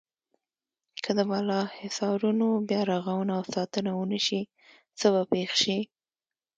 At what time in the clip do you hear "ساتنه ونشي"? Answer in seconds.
3.55-4.41